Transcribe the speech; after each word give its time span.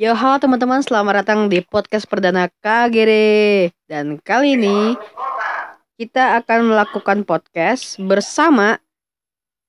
Yo, 0.00 0.16
halo 0.16 0.40
teman-teman, 0.40 0.80
selamat 0.80 1.20
datang 1.20 1.52
di 1.52 1.60
podcast 1.60 2.08
perdana 2.08 2.48
KGD. 2.64 3.12
Dan 3.84 4.16
kali 4.16 4.56
ini 4.56 4.96
kita 6.00 6.40
akan 6.40 6.72
melakukan 6.72 7.20
podcast 7.28 8.00
bersama 8.00 8.80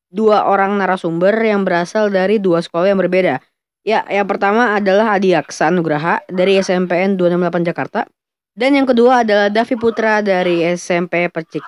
dua 0.08 0.48
orang 0.48 0.80
narasumber 0.80 1.36
yang 1.36 1.68
berasal 1.68 2.08
dari 2.08 2.40
dua 2.40 2.64
sekolah 2.64 2.96
yang 2.96 3.04
berbeda. 3.04 3.44
Ya, 3.84 4.08
yang 4.08 4.24
pertama 4.24 4.80
adalah 4.80 5.20
Adi 5.20 5.36
Aksa 5.36 5.68
Nugraha 5.68 6.24
dari 6.32 6.64
SMPN 6.64 7.20
268 7.20 7.68
Jakarta. 7.68 8.08
Dan 8.56 8.80
yang 8.80 8.88
kedua 8.88 9.28
adalah 9.28 9.52
Davi 9.52 9.76
Putra 9.76 10.24
dari 10.24 10.64
SMP 10.64 11.28
Percik. 11.28 11.68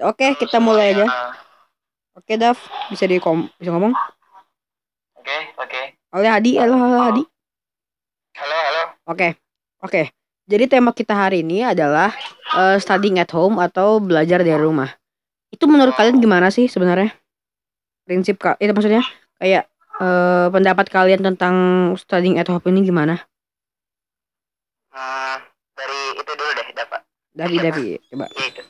Oke, 0.00 0.32
kita 0.40 0.64
mulai 0.64 0.96
aja. 0.96 1.04
Oke, 2.16 2.40
Dav, 2.40 2.56
bisa 2.88 3.04
di 3.04 3.20
bisa 3.20 3.68
ngomong? 3.68 3.92
Oke, 5.20 5.36
oke. 5.60 5.80
Oleh 6.16 6.32
Hadi, 6.32 6.56
halo, 6.56 6.80
halo 6.80 7.00
Hadi. 7.04 7.35
Halo, 8.36 8.52
halo. 8.52 8.82
Oke, 9.08 9.28
oke. 9.80 10.12
Jadi 10.44 10.64
tema 10.68 10.92
kita 10.92 11.16
hari 11.16 11.40
ini 11.40 11.64
adalah 11.64 12.12
uh, 12.52 12.76
studying 12.76 13.16
at 13.16 13.32
home 13.32 13.56
atau 13.56 13.96
belajar 13.96 14.44
dari 14.44 14.60
rumah. 14.60 14.92
Itu 15.48 15.64
menurut 15.64 15.96
kalian 15.96 16.20
gimana 16.20 16.52
sih 16.52 16.68
sebenarnya? 16.68 17.16
Prinsip 18.04 18.36
kak, 18.36 18.60
itu 18.60 18.76
maksudnya 18.76 19.00
kayak 19.40 19.72
uh, 19.98 20.52
pendapat 20.52 20.84
kalian 20.92 21.24
tentang 21.24 21.56
studying 21.96 22.36
at 22.36 22.44
home 22.52 22.60
ini 22.68 22.84
gimana? 22.84 23.24
Hmm, 24.92 25.40
dari 25.72 26.00
itu 26.20 26.32
dulu 26.36 26.52
deh, 26.60 26.68
dapat. 26.76 27.00
Dari 27.32 27.56
Davi, 27.56 27.88
coba. 28.12 28.26
Itu. 28.36 28.62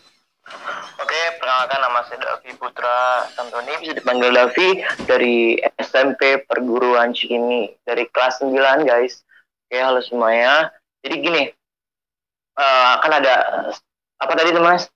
Oke, 1.02 1.20
perkenalkan 1.42 1.80
nama 1.82 2.00
saya 2.06 2.22
Davi 2.22 2.54
Putra 2.54 3.26
Santoni, 3.34 3.82
bisa 3.82 3.98
dipanggil 3.98 4.30
Davi 4.30 4.68
dari 5.10 5.58
SMP 5.82 6.38
Perguruan 6.46 7.10
Cikini 7.10 7.74
dari 7.82 8.06
kelas 8.14 8.46
9 8.46 8.86
guys. 8.86 9.25
Oke, 9.66 9.82
halo 9.82 9.98
semuanya. 9.98 10.70
Jadi 11.02 11.26
gini, 11.26 11.42
uh, 12.54 12.94
kan 13.02 13.18
ada 13.18 13.34
apa 14.22 14.32
tadi 14.38 14.54
namanya 14.54 14.86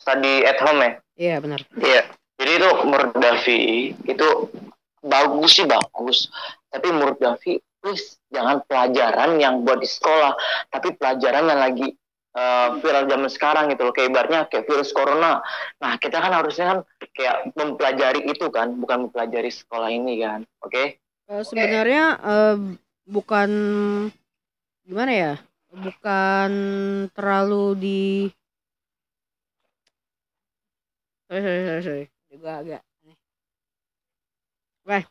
study 0.00 0.48
at 0.48 0.56
home 0.64 0.80
ya? 0.80 0.92
Iya 1.20 1.36
benar. 1.44 1.60
Iya. 1.76 2.08
Jadi 2.40 2.52
itu 2.56 2.68
menurut 2.88 3.12
Davi 3.20 3.60
itu 4.08 4.28
bagus 5.04 5.60
sih 5.60 5.68
bagus. 5.68 6.32
Tapi 6.72 6.88
menurut 6.88 7.20
Davi, 7.20 7.60
please 7.84 8.16
jangan 8.32 8.64
pelajaran 8.64 9.36
yang 9.36 9.60
buat 9.60 9.76
di 9.76 9.88
sekolah, 9.92 10.32
tapi 10.72 10.96
pelajaran 10.96 11.44
yang 11.44 11.60
lagi 11.60 11.92
uh, 12.32 12.80
viral 12.80 13.12
zaman 13.12 13.28
sekarang 13.28 13.64
gitu 13.76 13.84
loh. 13.84 13.92
Kayak 13.92 14.08
ibaratnya 14.08 14.40
kayak 14.48 14.64
virus 14.72 14.88
corona. 14.96 15.44
Nah 15.84 16.00
kita 16.00 16.16
kan 16.16 16.32
harusnya 16.32 16.64
kan 16.64 16.78
kayak 17.12 17.52
mempelajari 17.52 18.24
itu 18.24 18.48
kan, 18.48 18.72
bukan 18.72 19.12
mempelajari 19.12 19.52
sekolah 19.52 19.92
ini 19.92 20.24
kan. 20.24 20.48
Oke? 20.64 20.72
Okay? 20.72 20.86
Uh, 21.28 21.44
sebenarnya 21.44 22.16
uh, 22.24 22.56
bukan 23.08 23.50
gimana 24.84 25.12
ya 25.12 25.32
bukan 25.72 26.50
terlalu 27.16 27.64
di 27.80 28.02
sorry 31.28 31.40
sorry 31.40 31.60
sorry, 31.64 31.82
sorry. 31.84 32.04
juga 32.28 32.52
agak 32.60 32.82
Oke. 34.88 35.04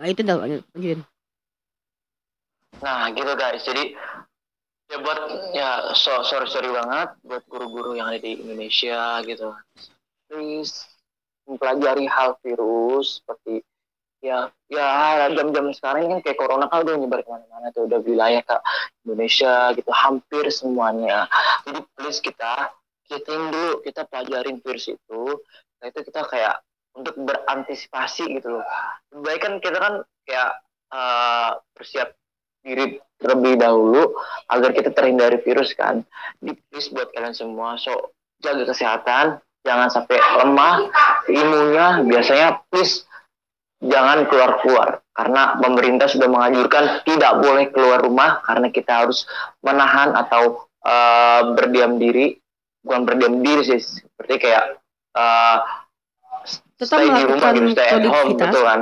Nah 0.00 0.06
itu 0.08 0.24
dah 0.24 0.36
lanjutin. 0.40 1.04
Nah 2.80 3.12
gitu 3.12 3.32
guys. 3.36 3.60
Jadi 3.60 3.92
ya 4.88 4.96
buat 5.04 5.20
ya 5.52 5.92
so, 5.92 6.24
sorry 6.24 6.48
sorry 6.48 6.72
banget 6.72 7.12
buat 7.20 7.44
guru-guru 7.52 8.00
yang 8.00 8.08
ada 8.08 8.24
di 8.24 8.40
Indonesia 8.40 9.20
gitu. 9.28 9.52
Please 10.32 10.88
mempelajari 11.44 12.08
hal 12.08 12.40
virus 12.40 13.20
seperti 13.20 13.60
ya 14.18 14.50
ya 14.66 15.30
jam-jam 15.30 15.70
sekarang 15.70 16.10
kan 16.10 16.20
kayak 16.26 16.38
corona 16.38 16.66
kan 16.66 16.82
udah 16.82 16.94
nyebar 16.98 17.22
ke 17.22 17.30
mana-mana 17.30 17.70
tuh 17.70 17.86
udah 17.86 18.02
wilayah 18.02 18.42
ke 18.42 18.56
Indonesia 19.06 19.72
gitu 19.78 19.90
hampir 19.94 20.44
semuanya. 20.50 21.30
Jadi 21.62 21.80
please 21.94 22.18
kita 22.18 22.74
kita 23.06 23.30
dulu 23.30 23.80
kita 23.86 24.04
pelajarin 24.10 24.58
virus 24.60 24.90
itu 24.90 25.22
nah 25.78 25.86
itu 25.86 26.02
kita 26.02 26.26
kayak 26.26 26.58
untuk 26.98 27.14
berantisipasi 27.14 28.26
gitu 28.34 28.58
loh. 28.58 28.66
Baik 29.22 29.46
kan 29.46 29.52
kita 29.62 29.78
kan 29.78 29.94
kayak 30.26 30.50
uh, 30.90 31.62
bersiap 31.78 32.18
diri 32.66 32.98
terlebih 33.22 33.54
dahulu 33.56 34.18
agar 34.50 34.74
kita 34.74 34.90
terhindar 34.90 35.30
dari 35.30 35.38
virus 35.46 35.72
kan. 35.78 36.02
Jadi 36.42 36.58
please 36.68 36.90
buat 36.90 37.14
kalian 37.14 37.32
semua 37.38 37.78
so 37.78 38.12
jaga 38.42 38.66
kesehatan 38.66 39.38
jangan 39.62 39.88
sampai 39.88 40.18
lemah 40.42 40.90
imunnya. 41.30 42.02
Biasanya 42.02 42.66
please 42.68 43.07
jangan 43.78 44.26
keluar-keluar 44.26 45.02
karena 45.14 45.58
pemerintah 45.58 46.06
sudah 46.10 46.26
menganjurkan 46.30 47.02
tidak 47.06 47.32
boleh 47.42 47.66
keluar 47.70 47.98
rumah 48.02 48.42
karena 48.42 48.70
kita 48.70 49.06
harus 49.06 49.26
menahan 49.62 50.14
atau 50.14 50.66
uh, 50.86 51.54
berdiam 51.54 51.98
diri. 51.98 52.38
Bukan 52.78 53.04
berdiam 53.04 53.42
diri 53.42 53.62
sih 53.66 53.82
seperti 53.82 54.48
kayak 54.48 54.78
uh, 55.18 55.58
tetap 56.78 57.02
melakukan 57.02 57.26
rumah, 57.34 57.50
gitu, 57.52 57.74
produktivitas 57.74 58.14
home, 58.14 58.30
betul 58.38 58.62
kan? 58.64 58.80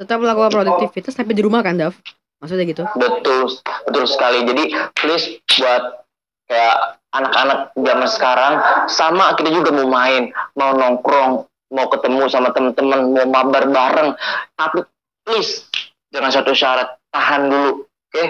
Tetap 0.00 0.18
melakukan 0.18 0.50
produktivitas 0.50 1.12
tapi 1.12 1.32
di 1.36 1.42
rumah 1.44 1.60
kan 1.60 1.76
Dav? 1.76 1.94
Maksudnya 2.40 2.64
gitu. 2.66 2.84
Betul 2.96 3.52
betul 3.86 4.04
sekali. 4.08 4.42
Jadi 4.48 4.64
please 4.96 5.38
buat 5.60 6.02
kayak 6.48 6.76
anak-anak 7.12 7.58
zaman 7.76 8.08
sekarang 8.08 8.54
sama 8.88 9.36
kita 9.36 9.52
juga 9.52 9.70
mau 9.70 9.86
main 9.86 10.32
mau 10.56 10.72
nongkrong 10.72 11.44
mau 11.72 11.88
ketemu 11.88 12.28
sama 12.28 12.52
teman-teman 12.52 13.00
mau 13.10 13.26
mabar 13.26 13.64
bareng 13.72 14.12
tapi 14.54 14.84
please 15.24 15.64
dengan 16.12 16.28
satu 16.28 16.52
syarat 16.52 17.00
tahan 17.08 17.48
dulu 17.48 17.70
oke? 17.72 18.12
Okay? 18.12 18.26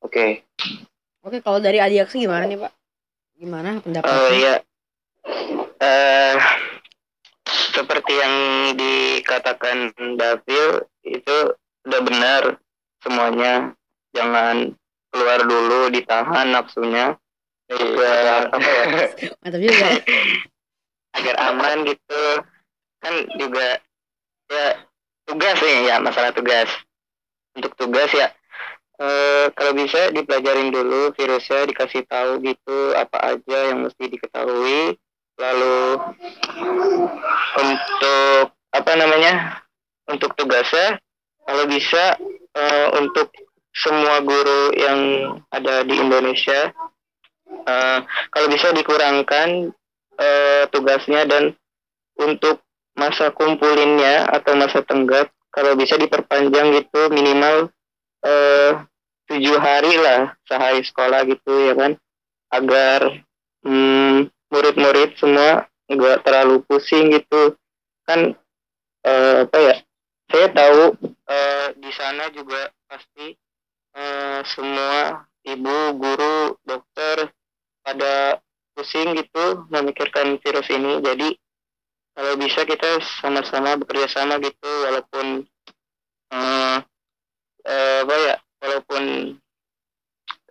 oke. 0.00 0.08
Okay. 0.08 0.30
oke 1.20 1.36
kalau 1.44 1.60
dari 1.60 1.78
Adiaksi 1.78 2.24
gimana 2.24 2.48
nih 2.48 2.56
pak? 2.56 2.72
Gimana 3.36 3.78
pendapatnya? 3.84 4.16
Uh, 4.16 4.32
ya 4.32 4.54
uh, 5.82 6.36
seperti 7.72 8.12
yang 8.16 8.34
dikatakan 8.78 9.92
Davil 10.16 10.86
itu 11.04 11.36
udah 11.88 12.00
benar 12.04 12.42
semuanya. 13.02 13.74
Jangan 14.12 14.76
keluar 15.12 15.40
dulu 15.44 15.88
ditahan 15.92 16.52
nafsunya. 16.52 17.16
Juga 17.72 18.12
apa 18.52 18.60
ya? 18.60 18.84
Mantap 19.40 19.60
juga. 19.60 19.86
Agar 21.16 21.36
aman 21.52 21.84
gitu 21.84 22.22
kan 23.02 23.14
juga 23.36 23.82
ya 24.46 24.66
tugas 25.26 25.58
nih 25.58 25.90
ya 25.90 25.96
masalah 25.98 26.30
tugas. 26.30 26.70
Untuk 27.52 27.74
tugas 27.76 28.08
ya 28.14 28.32
e, 28.96 29.06
kalau 29.52 29.72
bisa 29.74 30.14
dipelajarin 30.14 30.70
dulu 30.70 31.12
virusnya 31.12 31.68
dikasih 31.68 32.06
tahu 32.06 32.40
gitu 32.46 32.94
apa 32.94 33.36
aja 33.36 33.58
yang 33.74 33.84
mesti 33.84 34.06
diketahui. 34.06 34.96
Lalu 35.40 35.98
untuk 37.58 38.52
apa 38.72 38.92
namanya 38.94 39.64
untuk 40.06 40.36
tugasnya 40.38 41.00
kalau 41.48 41.64
bisa 41.66 42.16
e, 42.54 42.62
untuk 43.02 43.32
semua 43.72 44.20
guru 44.20 44.76
yang 44.76 45.00
ada 45.48 45.82
di 45.82 45.96
Indonesia 45.96 46.70
e, 47.48 47.74
kalau 48.30 48.48
bisa 48.52 48.70
dikurangkan 48.76 49.72
e, 50.20 50.28
tugasnya 50.68 51.24
dan 51.24 51.56
untuk 52.20 52.60
masa 52.96 53.32
kumpulinnya 53.32 54.28
atau 54.28 54.52
masa 54.54 54.84
tenggak 54.84 55.32
kalau 55.52 55.76
bisa 55.76 55.96
diperpanjang 56.00 56.80
gitu 56.80 57.12
minimal 57.12 57.68
eh, 58.24 58.72
tujuh 59.28 59.56
hari 59.60 59.94
lah 60.00 60.32
sehari 60.48 60.80
sekolah 60.84 61.24
gitu 61.28 61.52
ya 61.68 61.74
kan? 61.76 61.92
Agar 62.52 63.24
murid 63.64 64.28
murid-murid 64.52 65.16
semua 65.16 65.64
nggak 65.88 66.24
terlalu 66.24 66.64
pusing 66.68 67.12
gitu. 67.12 67.56
Kan 68.04 68.36
eh, 69.04 69.36
apa 69.44 69.58
ya 69.60 69.76
saya 70.32 70.48
tahu 70.52 70.96
eh, 71.28 71.66
di 71.76 71.90
sana 71.92 72.32
juga 72.32 72.72
pasti 72.88 73.36
eh, 73.96 74.40
semua 74.48 75.24
ibu 75.44 75.76
guru 75.98 76.56
dokter 76.64 77.28
pada 77.82 78.38
pusing 78.72 79.12
gitu 79.18 79.68
memikirkan 79.68 80.40
virus 80.40 80.68
ini. 80.72 81.02
Jadi 81.04 81.28
kalau 82.12 82.32
bisa 82.36 82.68
kita 82.68 83.00
sama-sama 83.20 83.80
bekerja 83.80 84.08
sama 84.12 84.36
gitu 84.40 84.70
walaupun 84.84 85.26
uh, 86.28 86.78
uh, 87.64 87.98
apa 88.04 88.14
ya 88.20 88.36
walaupun 88.60 89.04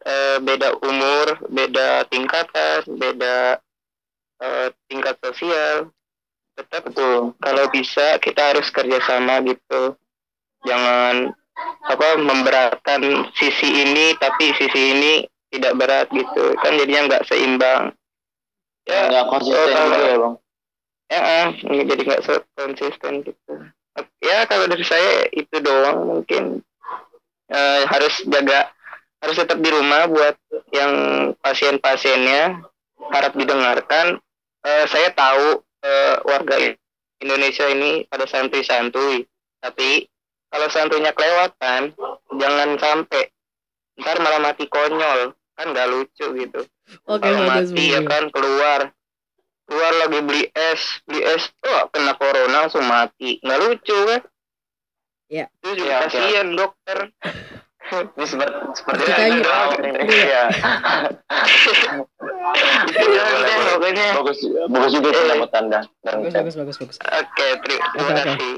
uh, 0.06 0.38
beda 0.42 0.70
umur 0.82 1.38
beda 1.54 2.10
tingkatan 2.10 2.82
beda 2.98 3.62
uh, 4.42 4.68
tingkat 4.90 5.16
sosial 5.22 5.94
tetap 6.58 6.90
tuh 6.92 7.34
kalau 7.40 7.66
bisa 7.72 8.20
kita 8.20 8.54
harus 8.54 8.68
kerjasama 8.70 9.42
gitu. 9.48 9.96
Jangan 10.62 11.34
apa 11.90 12.08
memberatkan 12.22 13.02
sisi 13.34 13.70
ini 13.82 14.14
tapi 14.18 14.54
sisi 14.58 14.82
ini 14.94 15.14
tidak 15.50 15.74
berat 15.78 16.08
gitu. 16.14 16.54
Kan 16.62 16.78
jadinya 16.78 17.08
nggak 17.10 17.26
seimbang. 17.26 17.96
Ya 18.86 19.10
nggak 19.10 19.26
konsisten 19.30 19.78
oh, 19.78 19.98
ya 19.98 20.16
bang 20.18 20.36
ya 21.12 21.52
jadi 21.84 22.02
nggak 22.08 22.24
konsisten 22.56 23.28
gitu. 23.28 23.54
Ya 24.24 24.48
kalau 24.48 24.72
dari 24.72 24.86
saya 24.88 25.28
itu 25.36 25.60
doang 25.60 26.08
mungkin. 26.08 26.64
Eh, 27.52 27.84
harus 27.84 28.24
jaga 28.32 28.72
harus 29.20 29.36
tetap 29.36 29.60
di 29.60 29.68
rumah 29.68 30.08
buat 30.08 30.40
yang 30.72 30.94
pasien-pasiennya 31.44 32.64
harap 33.12 33.36
didengarkan. 33.36 34.24
Eh, 34.64 34.86
saya 34.88 35.12
tahu 35.12 35.60
eh, 35.84 36.16
warga 36.24 36.56
Indonesia 37.20 37.68
ini 37.68 38.08
pada 38.08 38.24
santuy-santuy 38.24 39.28
tapi 39.60 40.08
kalau 40.48 40.68
santunya 40.72 41.12
kelewatan 41.12 41.92
jangan 42.40 42.70
sampai 42.80 43.30
ntar 44.00 44.18
malah 44.24 44.40
mati 44.40 44.66
konyol. 44.72 45.36
Kan 45.60 45.76
nggak 45.76 45.90
lucu 45.92 46.26
gitu. 46.40 46.62
Oke, 47.06 47.22
kalau 47.22 47.46
mati 47.46 47.94
ya 47.94 48.02
kan 48.08 48.32
keluar 48.32 48.96
keluar 49.72 49.94
lagi 49.98 50.20
beli 50.20 50.44
es 50.52 50.82
beli 51.02 51.24
es 51.24 51.48
oh 51.64 51.88
kena 51.88 52.12
corona 52.14 52.58
langsung 52.62 52.84
mati 52.84 53.40
nggak 53.40 53.60
lucu 53.62 53.98
kan 54.06 54.22
Iya. 55.26 55.48
itu 55.64 55.70
juga 55.78 55.88
Iya, 55.88 55.96
iya. 55.96 56.04
kasihan 56.06 56.48
dokter 56.52 56.98
Ini 57.92 58.24
seperti 58.24 58.56
seperti 58.74 59.04
ini- 59.26 59.42
dong. 59.42 59.72
Iya. 60.06 60.44
Itu 62.84 63.08
kan 63.10 63.32
deh 63.42 63.58
pokoknya 63.68 64.06
Bagus 64.16 64.40
bagus 64.70 64.92
juga 64.94 65.10
pendapat 65.12 65.52
Anda. 65.54 65.80
Dan 66.00 66.14
Bagus, 66.22 66.34
bagus, 66.34 66.56
bagus, 66.56 66.76
bagus. 66.78 66.98
oke 67.02 67.48
terima 67.60 67.88
kasih 68.08 68.54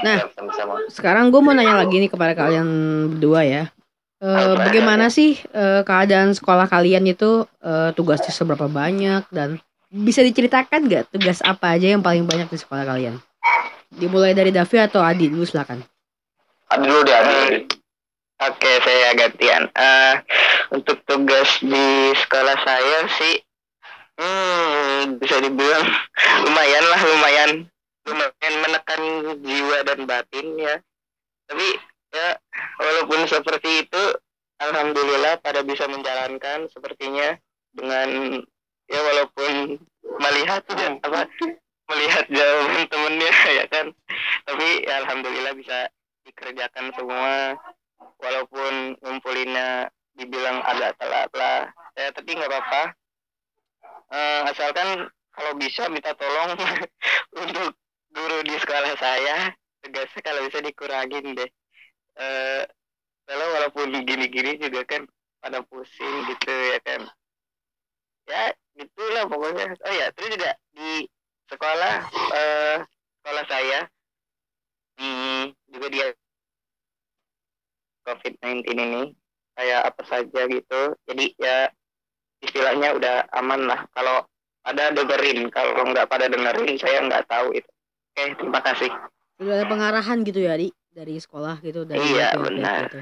Nah, 0.00 0.18
sama-sama. 0.30 0.74
sekarang 0.88 1.28
gue 1.28 1.40
mau 1.40 1.50
nanya 1.50 1.72
lagi 1.74 1.96
nih 1.96 2.06
kepada 2.06 2.32
kalian 2.32 2.68
berdua 3.10 3.40
ya. 3.42 3.64
Eh, 4.18 4.28
Apa? 4.28 4.60
bagaimana 4.62 5.08
sih 5.08 5.36
eh, 5.42 5.80
keadaan 5.82 6.32
sekolah 6.32 6.64
kalian 6.66 7.04
itu 7.04 7.44
eh, 7.58 7.90
tugasnya 7.92 8.28
seberapa 8.28 8.64
banyak 8.66 9.24
dan 9.28 9.56
bisa 9.94 10.26
diceritakan 10.26 10.90
nggak 10.90 11.14
tugas 11.14 11.38
apa 11.46 11.78
aja 11.78 11.94
yang 11.94 12.02
paling 12.02 12.26
banyak 12.26 12.50
di 12.50 12.58
sekolah 12.58 12.82
kalian? 12.82 13.22
Dimulai 13.94 14.34
dari 14.34 14.50
Davi 14.50 14.82
atau 14.82 14.98
Adi 14.98 15.30
dulu 15.30 15.46
silakan. 15.46 15.86
Adi 16.74 16.84
dulu 16.90 17.00
deh, 17.06 17.14
Adi. 17.14 17.38
Oke, 18.42 18.72
saya 18.82 19.14
gantian. 19.14 19.70
Eh, 19.70 20.14
untuk 20.74 20.98
tugas 21.06 21.62
di 21.62 22.10
sekolah 22.18 22.58
saya 22.66 22.98
sih, 23.14 23.38
hmm, 24.18 25.22
bisa 25.22 25.38
dibilang 25.38 25.86
lumayan 26.42 26.84
lah, 26.90 27.00
lumayan, 27.14 27.50
lumayan 28.10 28.54
menekan 28.66 29.02
jiwa 29.38 29.78
dan 29.86 29.98
batin 30.10 30.46
ya. 30.58 30.74
Tapi 31.46 31.68
ya, 32.10 32.28
walaupun 32.82 33.30
seperti 33.30 33.86
itu, 33.86 34.02
alhamdulillah 34.58 35.38
pada 35.38 35.62
bisa 35.62 35.86
menjalankan 35.86 36.66
sepertinya 36.66 37.38
dengan 37.70 38.42
ya 38.88 39.00
walaupun 39.00 39.80
melihat 40.20 40.62
ya, 40.76 40.88
apa 41.00 41.20
melihat 41.90 42.24
jawaban 42.32 42.84
temennya 42.88 43.32
ya 43.62 43.64
kan. 43.68 43.86
Tapi 44.48 44.68
ya, 44.84 44.94
alhamdulillah 45.04 45.54
bisa 45.56 45.88
dikerjakan 46.24 46.92
semua. 46.96 47.58
Walaupun 48.20 48.96
ngumpulinnya 49.04 49.88
dibilang 50.16 50.62
agak 50.64 50.96
telat 50.96 51.30
lah. 51.36 51.68
Ya 51.98 52.08
tapi 52.12 52.30
nggak 52.36 52.50
apa-apa. 52.50 52.82
Eh, 54.14 54.40
asalkan 54.52 55.08
kalau 55.34 55.52
bisa 55.58 55.90
minta 55.90 56.14
tolong 56.14 56.54
untuk 57.42 57.74
guru 58.14 58.38
di 58.46 58.54
sekolah 58.54 58.94
saya 58.94 59.50
tugasnya 59.82 60.20
kalau 60.22 60.40
bisa 60.46 60.58
dikurangin 60.62 61.34
deh. 61.34 61.50
Eh 62.16 62.62
kalau 63.24 63.46
walaupun 63.56 63.88
gini-gini 64.04 64.60
juga 64.60 64.84
kan 64.84 65.02
pada 65.40 65.60
pusing 65.64 66.28
gitu 66.28 66.52
ya 66.52 66.78
kan 66.84 67.08
ya 68.24 68.44
gitulah 68.74 69.24
pokoknya 69.28 69.64
oh 69.74 69.94
ya 69.94 70.06
terus 70.16 70.28
juga 70.34 70.50
di 70.74 71.06
sekolah 71.52 71.94
eh 72.34 72.78
sekolah 73.20 73.44
saya 73.46 73.80
hmm, 74.98 75.44
juga 75.70 75.86
dia 75.92 76.06
COVID-19 78.04 78.68
ini 78.74 79.02
kayak 79.54 79.80
apa 79.94 80.02
saja 80.08 80.40
gitu 80.50 80.80
jadi 81.08 81.26
ya 81.38 81.58
istilahnya 82.42 82.96
udah 82.96 83.16
aman 83.32 83.64
lah 83.70 83.80
kalau 83.96 84.26
ada 84.64 84.92
dengerin 84.92 85.48
kalau 85.52 85.72
nggak 85.88 86.08
pada 86.08 86.28
dengerin 86.28 86.76
saya 86.80 87.04
nggak 87.04 87.24
tahu 87.28 87.52
itu 87.56 87.70
oke 88.16 88.24
terima 88.40 88.60
kasih 88.64 88.90
Sudah 89.34 89.58
ada 89.58 89.66
pengarahan 89.66 90.22
gitu 90.22 90.46
ya, 90.46 90.54
Di? 90.54 90.70
Dari 90.94 91.18
sekolah 91.18 91.58
gitu, 91.58 91.82
dari 91.82 91.98
Iya, 91.98 92.38
benar. 92.38 92.86
gitu. 92.86 93.00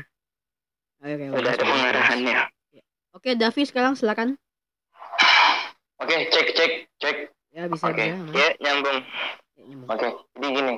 Oke, 1.05 1.13
oke, 1.13 1.25
udah 1.29 1.53
ada 1.53 1.65
pengarahannya 1.69 2.35
bagus. 2.73 2.85
Oke, 3.13 3.37
Davi 3.37 3.63
sekarang 3.69 3.93
silakan. 3.93 4.41
Oke, 6.02 6.16
cek 6.28 6.46
cek 6.52 6.72
cek. 6.99 7.16
Ya 7.52 7.69
bisa 7.69 7.84
Oke, 7.88 8.04
aman. 8.10 8.32
ya 8.32 8.49
nyambung 8.58 8.99
Ya, 9.54 9.62
nyambung. 9.69 9.88
Oke, 9.93 10.08
jadi 10.34 10.46
gini. 10.50 10.75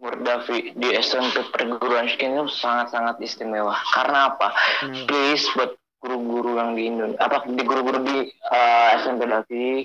Menurut 0.00 0.20
Davi, 0.24 0.72
di 0.72 0.88
SMP 0.96 1.44
perguruan 1.52 2.08
tinggi 2.08 2.40
itu 2.40 2.48
sangat-sangat 2.48 3.20
istimewa. 3.20 3.76
Karena 3.92 4.32
apa? 4.32 4.48
Kenapa? 4.80 5.04
Please 5.04 5.44
buat 5.52 5.76
guru-guru 6.00 6.56
yang 6.56 6.72
di 6.72 6.88
Indonesia, 6.88 7.20
apa 7.20 7.44
di 7.44 7.60
guru-guru 7.60 8.00
di 8.00 8.18
eh, 8.32 8.88
SMP 9.04 9.28
Davi, 9.28 9.84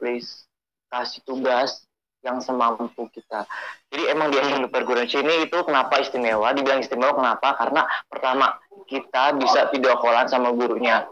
please 0.00 0.48
kasih 0.88 1.20
tugas 1.28 1.84
yang 2.24 2.40
semampu 2.40 3.12
kita. 3.12 3.44
Jadi 3.92 4.08
emang 4.08 4.32
di 4.32 4.40
SMP 4.40 4.72
perguruan 4.72 5.04
tinggi 5.04 5.44
itu 5.44 5.58
kenapa 5.68 6.00
istimewa? 6.00 6.56
Dibilang 6.56 6.80
istimewa 6.80 7.12
kenapa? 7.12 7.52
Karena 7.60 7.84
pertama 8.08 8.56
kita 8.88 9.36
bisa 9.36 9.68
video 9.68 10.00
callan 10.00 10.32
sama 10.32 10.48
gurunya. 10.56 11.04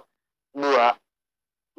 Dua, 0.57 0.97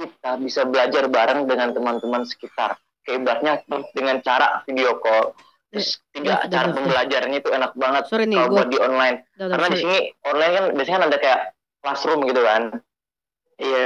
kita 0.08 0.32
bisa 0.42 0.62
belajar 0.66 1.06
bareng 1.08 1.46
dengan 1.46 1.70
teman-teman 1.76 2.26
sekitar. 2.26 2.78
Keibaratnya 3.02 3.66
dengan 3.94 4.22
cara 4.22 4.62
video 4.66 5.02
call. 5.02 5.34
Terus 5.72 6.04
tiga, 6.12 6.44
Dav, 6.44 6.52
Dav, 6.52 6.52
cara 6.52 6.68
pembelajarannya 6.76 7.40
itu 7.40 7.50
enak 7.50 7.72
banget 7.80 8.04
Sorry 8.12 8.28
nih, 8.28 8.38
kalau 8.44 8.52
buat 8.52 8.68
di 8.68 8.78
online. 8.78 9.18
Karena 9.40 9.68
di 9.72 9.78
sini 9.80 9.98
online 10.28 10.54
kan 10.54 10.66
biasanya 10.76 10.98
kan 11.00 11.06
ada 11.08 11.18
kayak 11.18 11.42
classroom 11.80 12.20
gitu 12.28 12.42
kan. 12.44 12.62
Iya. 13.56 13.86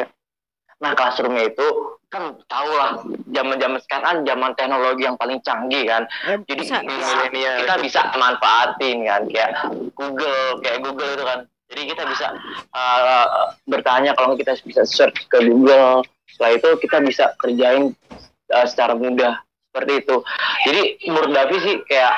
Nah 0.81 0.91
classroomnya 0.97 1.45
itu 1.53 1.67
kan 2.09 2.41
tau 2.47 2.71
lah 2.73 2.91
zaman-zaman 3.29 3.79
sekarang 3.85 4.25
zaman 4.25 4.51
teknologi 4.57 5.03
yang 5.05 5.17
paling 5.19 5.39
canggih 5.45 5.83
kan. 5.85 6.03
eh, 6.25 6.41
Jadi 6.47 6.63
bisa, 6.65 6.77
kita 7.31 7.75
bisa 7.79 8.01
manfaatin 8.17 8.97
kan 9.05 9.21
kayak 9.29 9.51
Google 9.93 10.59
kayak 10.65 10.79
Google 10.83 11.11
itu 11.13 11.23
kan. 11.23 11.39
Jadi 11.65 11.81
kita 11.89 12.03
bisa 12.05 12.27
uh, 12.73 13.53
bertanya 13.65 14.13
kalau 14.13 14.37
kita 14.37 14.53
bisa 14.61 14.85
search 14.85 15.25
ke 15.27 15.37
Google. 15.49 16.05
Setelah 16.29 16.51
itu 16.57 16.69
kita 16.83 16.97
bisa 17.01 17.33
kerjain 17.41 17.95
uh, 18.53 18.65
secara 18.69 18.93
mudah 18.93 19.41
seperti 19.75 20.07
itu. 20.07 20.15
Jadi 20.63 20.81
menurut 21.11 21.31
Davi 21.35 21.57
sih 21.59 21.75
kayak 21.83 22.13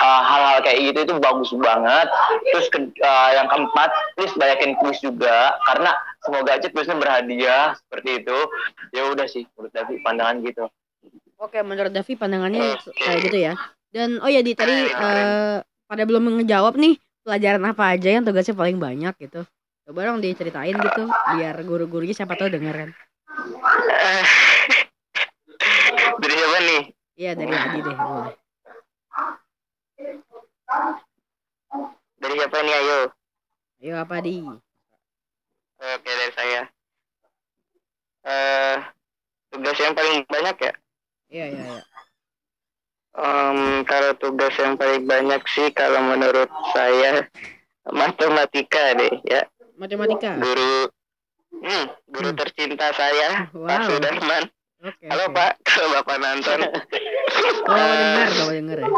uh, 0.00 0.22
hal-hal 0.24 0.58
kayak 0.64 0.78
gitu 0.80 0.98
itu 1.04 1.14
bagus 1.20 1.50
banget. 1.60 2.08
Terus 2.56 2.66
ke- 2.72 2.94
uh, 3.04 3.30
yang 3.36 3.52
keempat, 3.52 3.90
please 4.16 4.32
banyakin 4.38 4.72
kuis 4.80 4.96
juga 5.04 5.52
karena 5.68 5.92
semoga 6.24 6.56
aja 6.56 6.72
kuisnya 6.72 6.96
berhadiah 6.96 7.76
seperti 7.84 8.24
itu. 8.24 8.38
Ya 8.96 9.02
udah 9.12 9.26
sih 9.28 9.44
menurut 9.52 9.72
Davi 9.76 9.94
pandangan 10.00 10.36
gitu. 10.40 10.64
Oke, 11.42 11.58
menurut 11.60 11.92
Davi 11.92 12.14
pandangannya 12.16 12.80
kayak 12.96 13.18
gitu 13.28 13.38
ya. 13.50 13.54
Dan 13.92 14.22
oh 14.24 14.30
ya 14.32 14.40
di 14.40 14.56
tadi 14.56 14.72
eh, 14.88 15.60
pada 15.60 16.02
belum 16.08 16.40
ngejawab 16.40 16.80
nih 16.80 16.96
pelajaran 17.22 17.62
apa 17.64 17.94
aja 17.94 18.08
yang 18.18 18.24
tugasnya 18.26 18.54
paling 18.54 18.78
banyak 18.78 19.14
gitu. 19.18 19.46
Coba 19.82 20.00
dong 20.06 20.22
diceritain 20.22 20.74
gitu 20.74 21.04
biar 21.06 21.56
guru-gurunya 21.66 22.14
siapa 22.14 22.38
tahu 22.38 22.50
denger 22.50 22.74
kan. 22.74 22.90
Dari 26.22 26.34
siapa 26.34 26.58
nih 26.62 26.82
Iya 27.12 27.36
dari 27.36 27.52
Adi 27.52 27.78
deh 27.84 27.96
boleh. 27.96 28.34
dari 32.16 32.34
siapa 32.38 32.58
nih 32.62 32.74
ayo 32.74 33.00
Ayo 33.82 33.94
apa 33.98 34.16
di? 34.22 34.38
Oke 35.76 36.06
dari 36.06 36.32
saya. 36.38 36.62
Eh 38.22 38.78
tugas 39.50 39.76
yang 39.76 39.92
paling 39.92 40.22
banyak 40.24 40.56
ya. 40.62 40.72
Iya 41.28 41.44
iya 41.50 41.64
iya. 41.66 41.82
Em, 43.12 43.84
kalau 43.84 44.16
tugas 44.16 44.56
yang 44.56 44.80
paling 44.80 45.04
banyak 45.04 45.44
sih 45.52 45.68
kalau 45.76 46.00
menurut 46.00 46.48
saya 46.72 47.28
matematika 47.92 48.96
deh 48.96 49.12
ya. 49.28 49.44
Matematika. 49.76 50.40
Guru 50.40 50.88
hmm, 51.60 51.84
guru 52.08 52.30
Hmm. 52.32 52.38
tercinta 52.40 52.88
saya 52.96 53.52
Pak 53.52 53.52
Wow. 53.52 53.84
Sudarman. 53.84 54.42
Oke. 54.82 55.06
Halo 55.06 55.28
oke. 55.28 55.36
Pak, 55.36 55.52
kalau 55.62 55.88
Bapak 55.94 56.16
nonton. 56.18 56.58
Kalau 57.62 57.86
mau 58.48 58.50
denger 58.50 58.78
ya. 58.80 58.88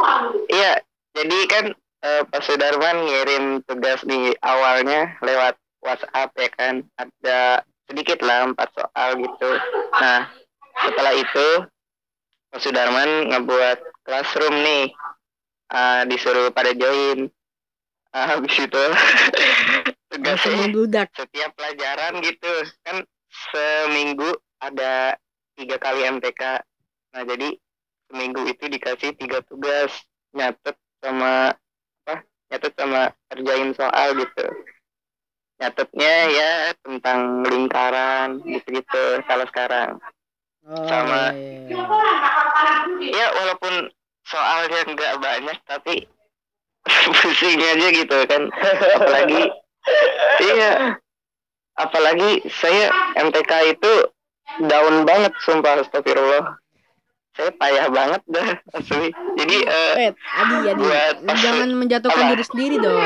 Iya, 0.48 0.72
jadi 1.12 1.38
kan 1.50 1.64
eh, 2.04 2.22
Pak 2.24 2.40
Sudarman 2.40 2.96
ngirim 3.04 3.44
tugas 3.66 4.00
di 4.06 4.30
awalnya 4.40 5.18
lewat 5.20 5.58
WhatsApp 5.82 6.30
ya 6.38 6.48
kan. 6.54 6.74
Ada 6.96 7.40
sedikit 7.84 8.22
lah 8.24 8.48
empat 8.48 8.70
soal 8.72 9.18
gitu. 9.20 9.50
Nah, 9.92 10.30
setelah 10.86 11.12
itu 11.12 11.48
Pak 12.48 12.60
Sudarman 12.62 13.34
ngebuat 13.34 13.78
classroom 14.04 14.54
nih. 14.60 14.92
Ah, 15.72 16.04
disuruh 16.06 16.52
pada 16.52 16.76
join. 16.76 17.32
Ah, 18.14 18.38
habis 18.38 18.54
itu 18.54 18.84
tugasnya 20.12 20.70
setiap 21.10 21.50
pelajaran 21.58 22.22
gitu. 22.22 22.52
Kan 22.86 23.02
seminggu 23.50 24.38
ada 24.62 25.18
tiga 25.58 25.76
kali 25.82 26.06
MTK 26.06 26.62
nah 27.14 27.22
jadi 27.22 27.54
seminggu 28.10 28.42
itu 28.46 28.64
dikasih 28.70 29.18
tiga 29.18 29.42
tugas. 29.42 29.90
Nyatet 30.34 30.78
sama 31.02 31.54
apa 32.06 32.14
nyatet 32.50 32.72
sama 32.78 33.02
kerjain 33.32 33.70
soal 33.74 34.08
gitu. 34.18 34.46
Nyatetnya 35.58 36.14
ya 36.30 36.50
tentang 36.82 37.46
lingkaran 37.46 38.42
gitu-gitu 38.46 39.04
kalau 39.26 39.46
sekarang 39.50 39.98
Oh, 40.64 40.80
Sama. 40.88 41.36
iya, 41.36 41.68
iya. 41.68 41.84
ya 43.12 43.26
walaupun 43.30 43.92
soalnya 44.24 44.80
nggak 44.88 45.14
banyak 45.20 45.58
tapi 45.68 46.08
pusing 47.14 47.60
aja 47.60 47.88
gitu 47.92 48.16
kan 48.24 48.48
apalagi 48.96 49.52
iya 50.40 50.96
apalagi 51.76 52.40
saya 52.48 52.88
MTK 53.14 53.52
itu 53.70 53.92
down 54.64 55.04
banget 55.04 55.36
sumpah 55.38 55.84
astagfirullah 55.84 56.56
saya 57.34 57.50
payah 57.52 57.92
banget 57.92 58.22
dah 58.24 58.48
asli 58.72 59.12
jadi 59.36 59.56
eh, 59.60 59.92
Wait, 60.00 60.14
Adi, 60.16 60.54
Adi, 60.64 60.80
Buat 60.80 61.14
pas- 61.20 61.40
jangan 61.40 61.68
menjatuhkan 61.74 62.24
apa? 62.24 62.30
diri 62.32 62.44
sendiri 62.46 62.76
dong. 62.78 63.04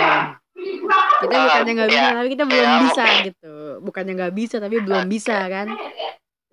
Kita 1.19 1.35
bukannya 1.41 1.73
nggak 1.75 1.91
bisa, 1.91 2.05
ya. 2.05 2.11
tapi 2.13 2.29
kita 2.31 2.45
belum 2.45 2.63
Ya, 2.63 2.79
bisa 2.85 3.05
gitu. 3.25 3.55
Bukannya 3.81 4.13
nggak 4.15 4.35
bisa, 4.37 4.57
tapi 4.59 4.77
belum 4.79 5.05
bisa 5.07 5.37
kan. 5.49 5.67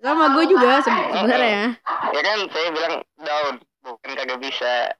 Sama 0.06 0.24
gue 0.30 0.44
juga 0.46 0.78
se- 0.78 0.86
sebenarnya. 0.86 1.74
ya 2.14 2.20
kan 2.22 2.38
saya 2.54 2.68
bilang 2.70 2.94
down 3.18 3.54
bukan 3.82 4.10
kagak 4.14 4.38
bisa 4.38 4.94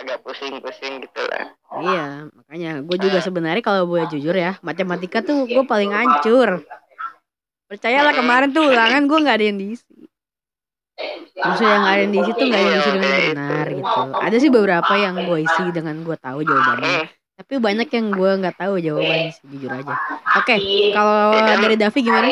agak 0.00 0.24
pusing-pusing 0.24 1.04
gitu 1.04 1.20
lah 1.28 1.52
Iya, 1.70 2.26
makanya 2.34 2.82
gue 2.82 2.96
juga 2.98 3.22
sebenarnya 3.22 3.62
kalau 3.62 3.86
boleh 3.86 4.08
jujur 4.10 4.34
ya, 4.34 4.58
matematika 4.58 5.22
tuh 5.22 5.46
gue 5.46 5.62
paling 5.62 5.92
hancur. 5.94 6.66
Percayalah 7.70 8.10
kemarin 8.10 8.50
tuh 8.50 8.66
ulangan 8.66 9.06
gue 9.06 9.18
nggak 9.22 9.36
ada 9.38 9.46
yang 9.46 9.58
diisi. 9.60 9.94
Maksudnya 11.40 11.72
yang 11.78 11.84
ada 11.86 12.00
yang 12.02 12.12
diisi 12.12 12.30
tuh 12.34 12.44
nggak 12.50 12.58
ada 12.58 12.66
yang 12.66 12.74
diisi 12.74 12.90
dengan 12.90 13.20
benar 13.30 13.66
gitu. 13.70 14.00
Ada 14.18 14.36
sih 14.42 14.50
beberapa 14.50 14.92
yang 14.98 15.14
gue 15.22 15.38
isi 15.46 15.62
dengan 15.70 15.94
gue 16.02 16.16
tahu 16.18 16.38
jawabannya. 16.42 16.90
Hmm, 16.90 17.06
Tapi 17.38 17.54
banyak 17.62 17.88
yang 17.94 18.06
gue 18.10 18.30
nggak 18.42 18.56
tahu 18.58 18.74
jawabannya 18.82 19.30
sih, 19.30 19.44
jujur 19.46 19.70
aja. 19.70 19.94
Oke, 20.42 20.56
kalau 20.90 21.38
dari 21.38 21.76
Davi 21.78 22.00
gimana? 22.02 22.28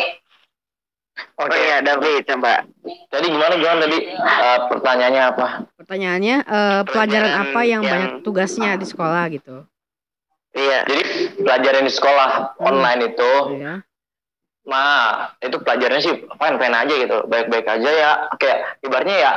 Oh 1.36 1.46
iya 1.48 1.78
David 1.80 2.24
coba 2.24 2.62
Tadi 3.08 3.26
gimana 3.26 3.54
gimana 3.54 3.78
tadi 3.82 3.98
Eh, 4.08 4.58
pertanyaannya 4.68 5.22
apa? 5.26 5.46
Pertanyaannya, 5.74 6.36
eh, 6.40 6.80
pelajaran 6.84 7.30
Pelajaran 7.30 7.32
apa 7.48 7.60
yang 7.62 7.82
yang- 7.82 7.84
banyak 7.84 8.12
tugasnya 8.22 8.70
di 8.74 8.86
sekolah 8.86 9.24
gitu? 9.30 9.56
iya 10.52 10.82
Jadi 10.84 11.02
pelajaran 11.38 11.84
di 11.84 11.92
sekolah 11.92 12.30
online 12.58 13.00
itu, 13.08 13.32
Iya. 13.54 13.74
mah 14.64 14.98
itu 15.38 15.56
pelajarannya 15.58 16.02
sih 16.02 16.14
fine-fine 16.28 16.76
aja 16.76 16.94
gitu, 16.98 17.18
baik-baik 17.24 17.66
aja 17.66 17.90
ya. 17.90 18.10
Kayak 18.36 18.58
ibaratnya 18.80 19.16
ya 19.16 19.32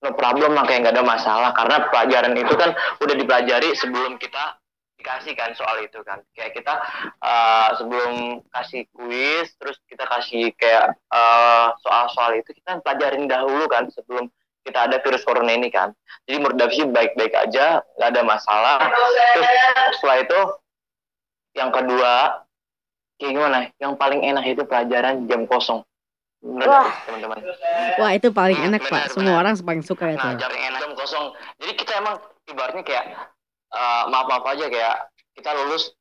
no 0.00 0.12
problem 0.12 0.54
lah 0.54 0.64
kayak 0.64 0.80
nggak 0.80 0.94
ada 0.96 1.04
masalah 1.04 1.50
karena 1.52 1.90
pelajaran 1.90 2.32
itu 2.32 2.54
kan 2.54 2.72
udah 2.98 3.14
dipelajari 3.14 3.76
sebelum 3.76 4.16
kita 4.16 4.56
dikasih 5.00 5.32
kan 5.32 5.56
soal 5.56 5.80
itu 5.80 5.96
kan 6.04 6.20
kayak 6.36 6.52
kita 6.52 6.76
eh, 7.24 7.68
sebelum 7.80 8.44
kasih 8.52 8.84
kuis 8.92 9.48
terus 9.56 9.80
kita 9.88 10.04
kasih 10.04 10.52
kayak 10.60 10.92
eh, 10.92 11.68
soal-soal 11.80 12.36
itu 12.36 12.52
kita 12.52 12.84
pelajarin 12.84 13.24
dahulu 13.24 13.64
kan 13.66 13.88
sebelum 13.88 14.28
kita 14.60 14.92
ada 14.92 15.00
virus 15.00 15.24
corona 15.24 15.56
ini 15.56 15.72
kan 15.72 15.96
jadi 16.28 16.36
menurut 16.36 16.68
sih 16.76 16.84
baik-baik 16.84 17.32
aja 17.32 17.80
nggak 17.96 18.10
ada 18.12 18.22
masalah 18.22 18.76
terus 18.76 19.48
setelah 19.96 20.16
itu 20.20 20.40
yang 21.56 21.72
kedua 21.72 22.44
kayak 23.16 23.32
gimana 23.32 23.58
yang 23.80 23.96
paling 23.96 24.20
enak 24.20 24.44
itu 24.44 24.62
pelajaran 24.68 25.24
jam 25.24 25.48
kosong 25.48 25.80
nggak, 26.40 26.68
teman-teman 27.08 27.36
Wah 28.00 28.16
itu 28.16 28.32
paling 28.32 28.56
enak 28.56 28.80
pak. 28.88 28.88
benar, 28.88 29.12
Semua 29.12 29.32
benar. 29.36 29.40
orang 29.44 29.54
paling 29.60 29.84
suka 29.84 30.08
itu. 30.08 30.24
Nah, 30.24 30.40
jam 30.40 30.48
enak 30.48 30.78
jam 30.80 30.92
kosong. 30.96 31.36
Jadi 31.60 31.72
kita 31.76 31.92
emang 32.00 32.16
ibaratnya 32.48 32.80
kayak 32.80 33.04
eh, 33.70 34.02
maaf 34.10 34.26
maaf 34.26 34.44
aja 34.50 34.66
kayak 34.66 34.96
kita 35.38 35.50
lulus 35.54 35.94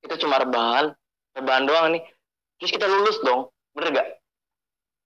kita 0.00 0.16
cuma 0.20 0.40
rebahan 0.40 0.96
rebahan 1.36 1.68
doang 1.68 1.86
nih. 1.92 2.02
Terus 2.56 2.72
kita 2.72 2.88
lulus 2.88 3.20
dong, 3.20 3.52
bener 3.76 3.92
gak? 3.92 4.08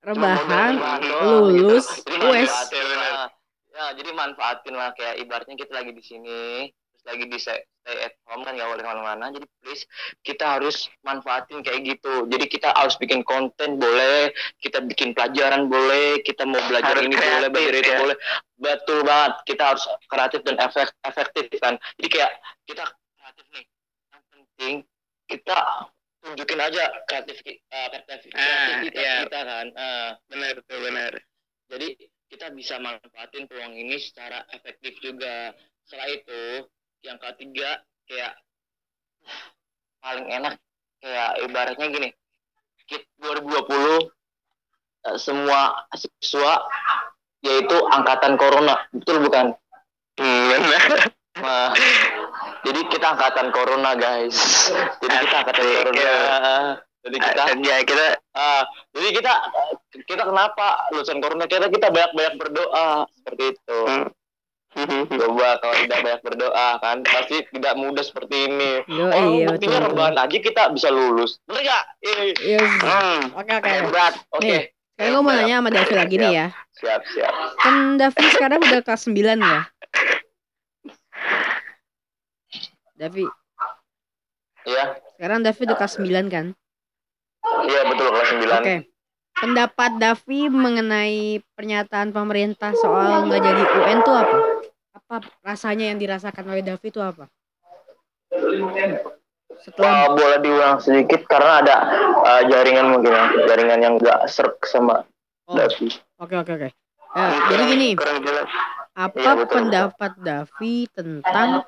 Rebahan, 0.07 0.79
lulus, 1.03 1.91
gitu. 2.07 2.15
Jadi 2.15 2.47
lah. 2.47 3.29
Ya, 3.71 3.85
jadi 3.99 4.11
manfaatin 4.15 4.75
lah 4.75 4.95
kayak 4.95 5.19
ibaratnya 5.19 5.59
kita 5.59 5.73
lagi 5.75 5.93
di 5.95 6.03
sini, 6.03 6.71
lagi 7.11 7.27
di 7.27 7.39
stay, 7.43 7.59
at 7.85 8.15
home 8.31 8.47
kan 8.47 8.55
nggak 8.55 8.71
boleh 8.71 8.83
ke 8.83 8.89
mana-mana. 8.89 9.25
Jadi 9.35 9.47
please 9.59 9.83
kita 10.23 10.59
harus 10.59 10.87
manfaatin 11.03 11.61
kayak 11.67 11.83
gitu. 11.83 12.31
Jadi 12.31 12.45
kita 12.47 12.71
harus 12.71 12.95
bikin 12.97 13.27
konten 13.27 13.77
boleh, 13.77 14.31
kita 14.63 14.79
bikin 14.87 15.13
pelajaran 15.13 15.67
boleh, 15.67 16.23
kita 16.23 16.47
mau 16.47 16.63
belajar 16.71 16.95
Harus 16.95 17.11
ini 17.11 17.15
boleh, 17.19 17.27
kreatif, 17.27 17.51
belajar 17.53 17.75
itu 17.75 17.91
ya. 17.91 17.99
boleh. 17.99 18.17
Betul 18.57 18.99
banget. 19.03 19.33
Kita 19.45 19.63
harus 19.75 19.85
kreatif 20.07 20.41
dan 20.47 20.57
efek, 20.63 20.89
efektif 21.03 21.45
kan. 21.59 21.75
Jadi 21.99 22.09
kayak 22.09 22.31
kita 22.65 22.83
kreatif 23.19 23.47
nih. 23.51 23.65
Yang 24.15 24.23
penting 24.31 24.75
kita 25.27 25.59
tunjukin 26.21 26.61
aja 26.63 26.85
kreatif 27.11 27.37
eh, 27.49 27.59
kreatif- 28.07 28.33
Ah, 28.39 28.87
kreativitas 28.87 29.03
iya. 29.03 29.15
kita 29.27 29.41
kan. 29.43 29.67
Eh, 29.75 30.09
benar 30.31 30.55
tuh 30.65 30.81
benar 30.85 31.13
jadi 31.71 31.95
kita 32.27 32.51
bisa 32.51 32.83
manfaatin 32.83 33.47
peluang 33.47 33.75
ini 33.79 33.95
secara 34.03 34.43
efektif 34.51 34.99
juga. 34.99 35.55
Setelah 35.87 36.09
itu, 36.11 36.43
yang 37.01 37.19
ketiga 37.21 37.81
kayak 38.05 38.33
paling 40.01 40.27
enak 40.29 40.55
kayak 41.01 41.31
ibaratnya 41.45 41.87
gini. 41.89 42.09
Kit 42.89 43.07
2020 43.23 44.11
eh, 45.07 45.17
semua 45.17 45.87
siswa 45.95 46.61
yaitu 47.41 47.77
angkatan 47.89 48.37
corona, 48.37 48.77
betul 48.93 49.25
bukan? 49.25 49.57
Nah, 51.41 51.73
jadi 52.67 52.81
kita 52.93 53.17
angkatan 53.17 53.49
corona 53.55 53.97
guys. 53.97 54.69
Jadi 55.01 55.15
kita 55.25 55.37
angkatan 55.41 55.65
Asik, 55.65 55.77
corona. 55.89 56.07
Jadi 57.01 57.17
kita 57.17 57.43
ya 57.65 57.77
kita 57.81 58.07
Ah, 58.37 58.63
jadi 58.93 59.09
kita 59.17 59.33
kita 60.05 60.23
kenapa 60.23 60.87
lulusan 60.93 61.19
corona 61.19 61.49
kita 61.49 61.73
kita 61.73 61.89
banyak 61.89 62.13
banyak 62.13 62.35
berdoa 62.37 63.09
seperti 63.17 63.57
itu. 63.57 63.79
Hmm. 63.89 64.07
Coba 65.11 65.59
kalau 65.59 65.75
tidak 65.77 65.99
banyak 66.01 66.23
berdoa 66.23 66.69
kan 66.79 67.03
pasti 67.03 67.43
tidak 67.51 67.75
mudah 67.75 68.05
seperti 68.07 68.47
ini. 68.47 68.73
Yo, 68.87 69.07
Oh, 69.07 69.25
iya 69.35 69.47
buktinya 69.51 69.79
rebahan 69.83 70.15
aja 70.15 70.37
kita 70.37 70.71
bisa 70.71 70.89
lulus. 70.89 71.43
Bener 71.45 71.67
gak? 71.67 71.85
Eh, 72.01 72.31
Yes. 72.39 72.71
Hmm. 72.79 73.35
Oke 73.35 73.51
oke. 73.53 73.67
hebat. 73.67 74.15
Oke. 74.31 74.47
Nih, 74.47 74.63
Sekarang 74.95 75.13
gue 75.13 75.23
mau 75.25 75.33
nanya 75.33 75.57
sama 75.59 75.71
Davi 75.71 75.95
lagi 75.97 76.15
nih 76.17 76.31
ya. 76.31 76.47
Siap, 76.77 77.01
siap. 77.09 77.35
Kan 77.57 77.75
Davi 77.97 78.25
sekarang 78.31 78.59
udah 78.61 78.81
kelas 78.81 79.03
9 79.05 79.17
ya. 79.41 79.61
Davi, 82.95 83.25
Iya. 84.61 84.85
sekarang 85.17 85.41
Davi 85.41 85.61
udah 85.65 85.77
kelas 85.79 85.95
9 85.97 86.27
kan? 86.29 86.47
Iya, 87.65 87.81
betul 87.89 88.07
kelas 88.07 88.29
9. 88.29 88.61
Oke. 88.61 88.77
Pendapat 89.33 89.91
Davi 89.97 90.41
mengenai 90.47 91.19
pernyataan 91.51 92.13
pemerintah 92.13 92.77
soal 92.77 93.25
nggak 93.25 93.41
jadi 93.41 93.63
UN 93.65 93.99
tuh 94.05 94.13
apa? 94.13 94.37
Apa 95.11 95.27
rasanya 95.43 95.91
yang 95.91 95.99
dirasakan 95.99 96.47
oleh 96.55 96.63
Davi 96.63 96.87
itu 96.87 97.03
apa? 97.03 97.27
Setelah 99.59 100.07
Uh, 100.07 100.15
boleh 100.15 100.39
diulang 100.39 100.79
sedikit 100.79 101.27
karena 101.27 101.67
ada 101.67 101.77
uh, 102.23 102.43
jaringan 102.47 102.95
mungkin 102.95 103.11
ya, 103.11 103.27
jaringan 103.51 103.81
yang 103.83 103.95
gak 103.99 104.31
serk 104.31 104.63
sama 104.63 105.03
Oh, 105.51 105.59
Davi. 105.59 105.91
oke 106.23 106.35
oke 106.47 106.53
oke. 106.55 106.69
Ya, 107.11 107.27
jadi 107.51 107.63
gini, 107.75 107.89
apa 108.95 109.35
betul, 109.35 109.51
pendapat 109.51 110.13
Davi 110.23 110.87
tentang 110.95 111.67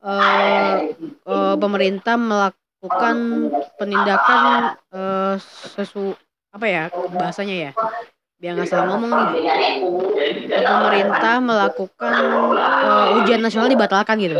eh, 0.00 0.96
eh, 1.28 1.54
pemerintah 1.60 2.16
melakukan 2.16 3.16
penindakan 3.76 4.40
eh, 4.88 5.36
sesu 5.76 6.16
apa 6.48 6.64
ya 6.64 6.88
bahasanya 7.12 7.56
ya? 7.68 7.72
Biar 8.38 8.54
nggak 8.54 8.70
salah 8.70 8.86
ngomong 8.94 9.10
nih. 9.10 9.26
Pemerintah 10.62 11.36
melakukan 11.42 12.14
eh, 12.54 13.16
ujian 13.18 13.42
nasional 13.42 13.66
dibatalkan 13.66 14.14
gitu. 14.22 14.38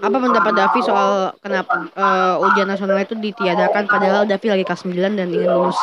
Apa 0.00 0.16
pendapat 0.16 0.52
Davi 0.56 0.80
soal 0.80 1.36
kenapa 1.44 1.84
eh, 1.92 2.34
ujian 2.48 2.68
nasional 2.68 2.96
itu 2.96 3.12
ditiadakan 3.20 3.84
padahal 3.84 4.24
Davi 4.24 4.48
lagi 4.48 4.64
kelas 4.64 4.88
9 4.88 4.96
dan 5.20 5.28
ingin 5.28 5.50
lulus? 5.52 5.76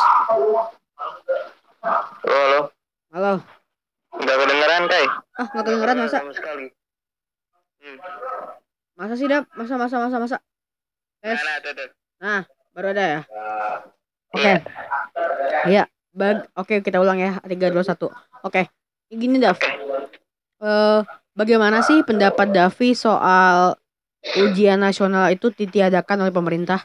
halo 2.28 2.60
halo 3.14 3.32
nggak 4.18 4.36
kedengeran 4.36 4.82
kai 4.90 5.06
Ah, 5.38 5.46
nggak 5.48 5.64
kedengeran 5.64 5.96
masa? 6.04 6.18
sama 6.20 6.34
sekali 6.34 6.66
hmm. 7.80 7.96
Masa 8.98 9.14
sih, 9.14 9.30
Dap? 9.30 9.46
Masa, 9.54 9.78
masa, 9.78 9.96
masa, 10.02 10.16
masa? 10.18 10.36
Tes. 11.22 11.38
tuh 11.38 11.70
tuh 11.70 12.42
Baru 12.74 12.90
ada 12.90 13.04
ya? 13.06 13.20
Oke. 14.34 14.54
Iya. 15.70 15.86
Bag 16.10 16.50
Oke, 16.68 16.84
kita 16.84 17.00
ulang 17.00 17.16
ya. 17.16 17.40
3 17.40 17.72
2 17.72 17.80
1. 17.80 18.12
Oke. 18.44 18.68
Gini, 19.08 19.40
Dav. 19.40 19.56
Eh, 20.60 21.00
bagaimana 21.32 21.80
sih 21.80 22.04
pendapat 22.04 22.52
Davi 22.52 22.92
soal 22.92 23.72
ujian 24.36 24.76
nasional 24.76 25.32
itu 25.32 25.48
ditiadakan 25.48 26.28
oleh 26.28 26.34
pemerintah? 26.36 26.84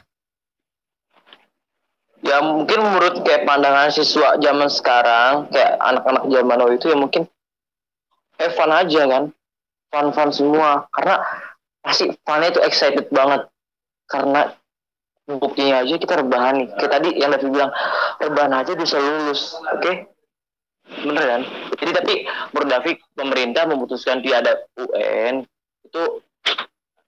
ya 2.24 2.40
mungkin 2.40 2.80
menurut 2.80 3.20
kayak 3.20 3.44
pandangan 3.44 3.92
siswa 3.92 4.40
zaman 4.40 4.72
sekarang 4.72 5.44
kayak 5.52 5.76
anak-anak 5.76 6.24
zaman 6.32 6.56
now 6.56 6.72
itu 6.72 6.88
ya 6.88 6.96
mungkin 6.96 7.28
have 8.40 8.56
fun 8.56 8.72
aja 8.72 9.04
kan 9.04 9.24
fun 9.92 10.08
fun 10.16 10.30
semua 10.32 10.88
karena 10.88 11.20
pasti 11.84 12.08
fannya 12.24 12.48
itu 12.48 12.64
excited 12.64 13.12
banget 13.12 13.44
karena 14.08 14.56
buktinya 15.28 15.80
aja 15.84 15.96
kita 15.96 16.20
rebahan 16.20 16.64
nih. 16.64 16.68
Kayak 16.76 16.92
tadi 17.00 17.08
yang 17.16 17.30
Davi 17.32 17.48
bilang 17.48 17.72
rebahan 18.20 18.52
aja 18.52 18.72
bisa 18.76 18.96
lulus 19.00 19.56
oke? 19.56 19.92
Bener 20.84 21.24
kan? 21.24 21.42
Jadi 21.80 21.90
tapi 21.96 22.14
menurut 22.52 22.68
Davi 22.68 22.92
pemerintah 23.16 23.64
memutuskan 23.64 24.20
tiada 24.20 24.68
UN 24.76 25.48
itu 25.84 26.02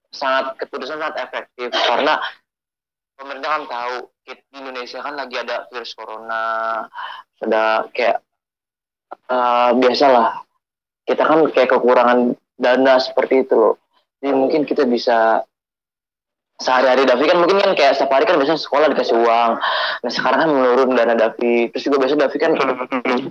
sangat 0.09 0.57
keputusan 0.57 0.97
sangat 0.97 1.29
efektif. 1.29 1.69
Karena 1.69 2.17
pemerintah 3.17 3.49
kan 3.53 3.63
tahu 3.69 3.95
di 4.25 4.33
Indonesia 4.57 4.99
kan 5.01 5.13
lagi 5.13 5.35
ada 5.37 5.69
virus 5.69 5.93
corona 5.93 6.83
ada 7.41 7.85
kayak 7.93 8.25
uh, 9.29 9.77
biasalah. 9.77 10.41
Kita 11.07 11.23
kan 11.23 11.39
kayak 11.53 11.69
kekurangan 11.71 12.35
dana 12.57 12.97
seperti 12.97 13.45
itu 13.45 13.55
loh. 13.55 13.75
Jadi 14.17 14.33
mungkin 14.33 14.65
kita 14.65 14.89
bisa 14.89 15.45
sehari-hari. 16.57 17.05
Davi 17.05 17.25
kan 17.29 17.37
mungkin 17.37 17.57
kan 17.61 17.71
kayak 17.77 17.97
setiap 17.97 18.17
hari 18.17 18.25
kan 18.25 18.41
biasanya 18.41 18.61
sekolah 18.61 18.87
dikasih 18.93 19.15
uang. 19.17 19.51
Nah 20.01 20.11
sekarang 20.11 20.39
kan 20.45 20.51
menurun 20.51 20.97
dana 20.97 21.13
Davi. 21.13 21.69
Terus 21.73 21.83
juga 21.85 21.97
biasa 22.05 22.15
Davi 22.17 22.37
kan 22.41 22.51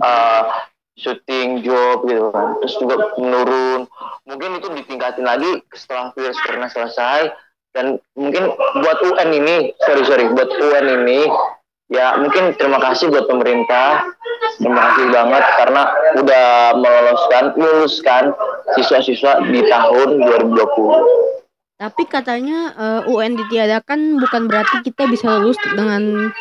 uh, 0.01 0.43
syuting 0.95 1.67
job 1.67 2.07
gitu 2.07 2.31
kan. 2.31 2.57
Terus 2.63 2.75
juga 2.79 2.97
menurun. 3.19 3.91
Mungkin 4.27 4.51
itu 4.63 4.69
ditingkatin 4.83 5.27
lagi 5.27 5.63
setelah 5.75 6.15
virus 6.15 6.39
corona 6.47 6.71
selesai. 6.71 7.35
Dan 7.75 8.01
mungkin 8.17 8.57
buat 8.81 8.99
UN 9.05 9.31
ini 9.37 9.57
sorry 9.85 10.03
sorry 10.09 10.25
buat 10.33 10.49
UN 10.49 10.87
ini 11.05 11.29
ya 11.93 12.17
mungkin 12.17 12.57
terima 12.57 12.81
kasih 12.81 13.13
buat 13.13 13.29
pemerintah. 13.29 14.07
Terima 14.57 14.81
kasih 14.81 15.13
banget 15.13 15.45
karena 15.61 15.83
udah 16.17 16.47
meloloskan 16.81 17.45
meluluskan 17.59 18.33
siswa-siswa 18.79 19.45
di 19.53 19.61
tahun 19.69 20.25
2020 20.25 21.26
tapi 21.77 22.09
katanya 22.09 22.73
uh, 22.73 23.01
eh, 23.05 23.13
UN 23.13 23.37
ditiadakan 23.37 24.17
bukan 24.17 24.49
berarti 24.49 24.81
kita 24.81 25.05
bisa 25.13 25.29
lulus 25.37 25.61
dengan 25.61 26.33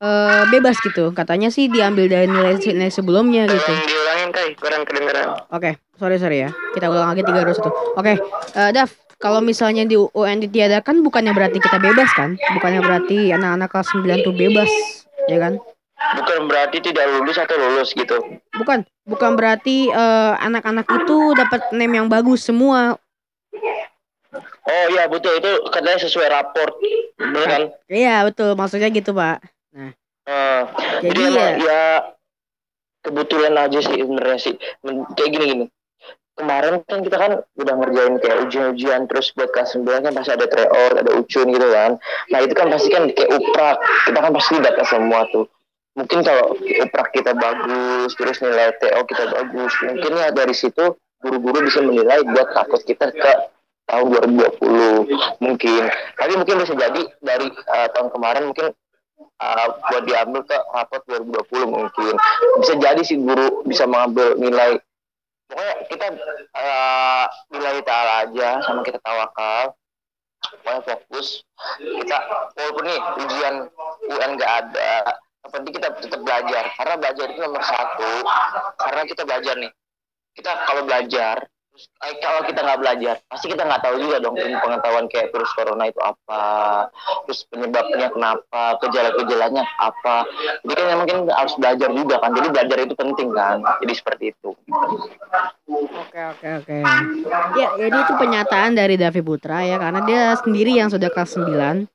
uh, 0.00 0.42
bebas 0.48 0.80
gitu. 0.80 1.12
Katanya 1.12 1.52
sih 1.52 1.68
diambil 1.68 2.08
dari 2.08 2.24
nilai-nilai 2.24 2.88
sebelumnya 2.88 3.44
gitu. 3.44 3.72
diulangin 3.84 4.30
kai, 4.32 4.56
kurang 4.56 4.88
kedengeran. 4.88 5.44
Oke, 5.52 5.60
okay, 5.60 5.72
sorry 6.00 6.16
sorry 6.16 6.48
ya. 6.48 6.50
Kita 6.72 6.88
ulang 6.88 7.12
lagi 7.12 7.20
tiga 7.20 7.44
dua 7.44 7.52
satu. 7.52 7.68
Oke, 8.00 8.16
uh, 8.56 8.70
Dav, 8.72 8.88
kalau 9.20 9.44
misalnya 9.44 9.84
di 9.84 10.00
UN 10.00 10.40
ditiadakan 10.40 11.04
bukannya 11.04 11.36
berarti 11.36 11.60
kita 11.60 11.76
bebas 11.76 12.08
kan? 12.16 12.40
Bukannya 12.56 12.80
berarti 12.80 13.28
anak-anak 13.30 13.68
kelas 13.68 13.88
9 13.94 14.26
tuh 14.26 14.34
bebas, 14.34 14.70
ya 15.28 15.38
kan? 15.38 15.60
Bukan 16.18 16.50
berarti 16.50 16.82
tidak 16.82 17.06
lulus 17.14 17.38
atau 17.38 17.54
lulus 17.54 17.94
gitu. 17.94 18.18
Bukan, 18.58 18.82
bukan 19.06 19.38
berarti 19.38 19.86
anak-anak 20.42 20.90
uh, 20.90 20.98
itu 20.98 21.16
dapat 21.38 21.60
name 21.70 22.02
yang 22.02 22.10
bagus 22.10 22.42
semua 22.42 22.98
Oh 24.62 24.84
iya 24.94 25.10
betul 25.10 25.42
itu 25.42 25.50
katanya 25.74 25.98
sesuai 25.98 26.28
raport, 26.30 26.78
benar 27.18 27.46
kan? 27.50 27.62
Iya 27.90 28.22
betul 28.30 28.54
maksudnya 28.54 28.94
gitu 28.94 29.10
pak. 29.10 29.42
Nah, 29.74 29.90
uh, 30.30 30.62
jadi, 31.02 31.18
jadi 31.18 31.22
ya, 31.34 31.46
ya 31.58 31.82
kebetulan 33.02 33.58
aja 33.58 33.78
sih 33.82 33.96
sebenarnya 33.98 34.38
sih 34.38 34.54
kayak 35.18 35.30
gini 35.34 35.44
gini. 35.50 35.66
Kemarin 36.32 36.80
kan 36.88 37.04
kita 37.04 37.16
kan 37.20 37.32
udah 37.60 37.74
ngerjain 37.76 38.16
kayak 38.22 38.38
ujian-ujian 38.48 39.04
terus 39.04 39.34
buat 39.36 39.52
kelas 39.52 39.76
9 39.76 40.06
kan 40.06 40.12
pasti 40.16 40.32
ada 40.32 40.46
treor, 40.48 40.92
ada 40.96 41.10
ucun 41.12 41.46
gitu 41.50 41.68
kan. 41.68 42.00
Nah 42.32 42.38
itu 42.40 42.54
kan 42.56 42.72
pasti 42.72 42.88
kan 42.88 43.10
kayak 43.12 43.30
uprak, 43.36 43.76
kita 44.08 44.18
kan 44.22 44.32
pasti 44.32 44.54
data 44.62 44.84
semua 44.88 45.28
tuh. 45.28 45.44
Mungkin 45.92 46.24
kalau 46.24 46.56
uprak 46.56 47.08
kita 47.12 47.36
bagus, 47.36 48.16
terus 48.16 48.40
nilai 48.40 48.72
TO 48.80 49.00
kita 49.04 49.24
bagus, 49.28 49.72
mungkin 49.84 50.12
ya 50.16 50.32
dari 50.32 50.54
situ 50.56 50.96
guru-guru 51.20 51.68
bisa 51.68 51.84
menilai 51.84 52.24
buat 52.32 52.48
takut 52.56 52.80
kita 52.80 53.12
ke 53.12 53.32
tahun 53.90 54.06
2020 54.14 55.42
mungkin. 55.42 55.82
Tapi 56.16 56.32
mungkin 56.38 56.56
bisa 56.62 56.74
jadi 56.74 57.02
dari 57.20 57.48
uh, 57.50 57.88
tahun 57.92 58.08
kemarin 58.14 58.44
mungkin 58.50 58.66
uh, 59.42 59.66
buat 59.90 60.04
diambil 60.06 60.40
ke 60.46 60.56
rapot 60.72 61.02
2020 61.08 61.66
mungkin. 61.68 62.14
Bisa 62.62 62.74
jadi 62.78 63.02
si 63.02 63.18
guru 63.18 63.66
bisa 63.66 63.84
mengambil 63.86 64.38
nilai 64.38 64.78
pokoknya 65.52 65.74
kita 65.92 66.06
uh, 66.56 67.26
nilai 67.52 67.84
ta'ala 67.84 68.12
aja 68.28 68.48
sama 68.64 68.80
kita 68.80 68.98
tawakal. 69.04 69.76
Pokoknya 70.42 70.80
fokus 70.82 71.44
kita 71.78 72.16
walaupun 72.58 72.84
nih 72.88 73.00
ujian 73.22 73.54
UN 74.10 74.30
gak 74.40 74.52
ada 74.66 75.14
penting 75.52 75.74
kita 75.76 75.92
tetap 76.00 76.20
belajar. 76.24 76.64
Karena 76.74 76.94
belajar 76.98 77.26
itu 77.30 77.40
nomor 77.44 77.62
satu. 77.62 78.12
Karena 78.80 79.02
kita 79.06 79.22
belajar 79.28 79.54
nih 79.60 79.72
kita 80.32 80.50
kalau 80.64 80.82
belajar 80.88 81.44
Terus 81.72 81.88
eh, 82.04 82.14
kalau 82.20 82.44
kita 82.44 82.60
nggak 82.60 82.80
belajar, 82.84 83.14
pasti 83.32 83.48
kita 83.48 83.64
nggak 83.64 83.80
tahu 83.80 83.96
juga 84.04 84.20
dong 84.20 84.36
pengetahuan 84.36 85.08
kayak 85.08 85.32
virus 85.32 85.48
corona 85.56 85.88
itu 85.88 85.96
apa, 86.04 86.44
terus 87.24 87.48
penyebabnya 87.48 88.12
kenapa, 88.12 88.76
gejala-gejalanya 88.84 89.64
apa. 89.80 90.28
Jadi 90.68 90.80
kan 90.84 90.96
mungkin 91.00 91.18
harus 91.32 91.56
belajar 91.56 91.88
juga 91.96 92.20
kan. 92.20 92.36
Jadi 92.36 92.48
belajar 92.52 92.76
itu 92.76 92.92
penting 92.92 93.28
kan. 93.32 93.64
Jadi 93.80 93.92
seperti 93.96 94.24
itu. 94.36 94.52
Oke 95.96 96.20
oke 96.36 96.48
oke. 96.60 96.76
Ya 97.56 97.68
jadi 97.80 97.96
itu 98.04 98.12
pernyataan 98.20 98.76
dari 98.76 99.00
Davi 99.00 99.24
Putra 99.24 99.64
ya 99.64 99.80
karena 99.80 100.04
dia 100.04 100.36
sendiri 100.36 100.76
yang 100.76 100.92
sudah 100.92 101.08
kelas 101.08 101.40
9 101.40 101.88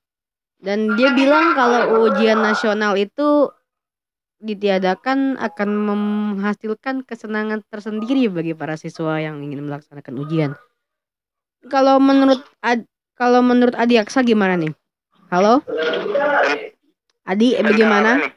dan 0.58 0.98
dia 0.98 1.14
bilang 1.14 1.54
kalau 1.54 2.10
ujian 2.10 2.42
nasional 2.42 2.98
itu 2.98 3.54
ditiadakan 4.38 5.38
akan 5.42 5.70
menghasilkan 5.74 7.02
kesenangan 7.02 7.66
tersendiri 7.74 8.30
bagi 8.30 8.54
para 8.54 8.78
siswa 8.78 9.18
yang 9.18 9.42
ingin 9.42 9.66
melaksanakan 9.66 10.16
ujian. 10.22 10.52
Kalau 11.68 11.98
menurut 11.98 12.46
Ad, 12.62 12.86
kalau 13.18 13.42
menurut 13.42 13.74
Adi 13.74 13.98
Aksa 13.98 14.22
gimana 14.22 14.54
nih? 14.56 14.72
Halo? 15.34 15.66
Adi, 17.28 17.58
bagaimana? 17.60 18.30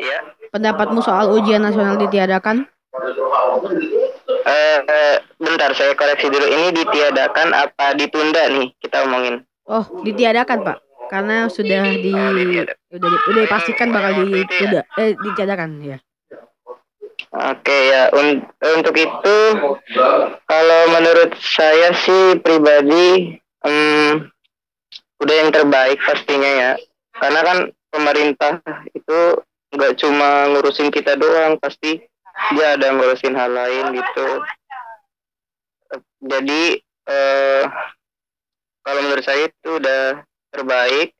Ya. 0.00 0.18
Pendapatmu 0.54 1.02
soal 1.02 1.34
ujian 1.34 1.66
nasional 1.66 1.98
ditiadakan? 1.98 2.70
Uh, 2.94 4.78
uh, 4.86 5.16
bentar 5.42 5.74
saya 5.74 5.98
koreksi 5.98 6.30
dulu. 6.30 6.46
Ini 6.46 6.68
ditiadakan 6.72 7.52
apa 7.52 7.98
ditunda 7.98 8.48
nih 8.54 8.70
kita 8.78 9.02
omongin? 9.02 9.42
Oh, 9.66 9.82
ditiadakan, 10.06 10.62
Pak 10.62 10.83
karena 11.10 11.48
sudah 11.48 11.82
di 11.96 12.12
udah 12.12 12.44
di, 12.44 12.58
udah 13.30 13.40
dipastikan 13.44 13.90
bakal 13.90 14.24
di 14.24 14.44
udah 14.44 14.82
eh 15.00 15.12
dijadakan 15.18 15.70
ya. 15.82 15.98
Oke 17.34 17.90
ya 17.90 18.14
Un 18.14 18.46
untuk 18.78 18.94
itu 18.94 19.36
kalau 20.46 20.80
menurut 20.94 21.34
saya 21.38 21.90
sih 21.94 22.38
pribadi 22.38 23.38
um, 23.66 24.30
udah 25.18 25.34
yang 25.34 25.50
terbaik 25.50 25.98
pastinya 26.02 26.50
ya 26.50 26.72
karena 27.18 27.40
kan 27.42 27.58
pemerintah 27.90 28.58
itu 28.94 29.18
nggak 29.74 29.98
cuma 29.98 30.50
ngurusin 30.54 30.90
kita 30.90 31.18
doang 31.18 31.58
pasti 31.58 32.02
dia 32.54 32.74
ada 32.74 32.94
ngurusin 32.94 33.34
hal 33.34 33.50
lain 33.50 33.94
gitu 33.94 34.28
jadi 36.24 36.62
eh, 37.06 37.62
kalau 38.84 39.00
menurut 39.06 39.24
saya 39.24 39.46
itu 39.48 39.70
udah 39.78 40.22
terbaik. 40.54 41.10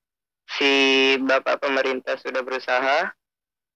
Si 0.47 0.71
Bapak 1.19 1.59
pemerintah 1.59 2.15
sudah 2.23 2.41
berusaha. 2.47 3.11